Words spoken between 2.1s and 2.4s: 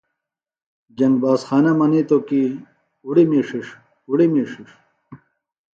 ہِنوۡ